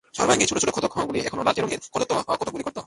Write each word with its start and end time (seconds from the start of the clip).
সর্বাঙ্গের 0.15 0.47
ছোট 0.49 0.57
ছোট 0.59 0.69
ক্ষতগুলি 0.85 1.19
এখনো 1.19 1.41
লালচে 1.43 1.61
রঙের 1.61 1.79
কদর্য 1.93 2.11
কতকগুলি 2.31 2.63
গর্ত। 2.63 2.77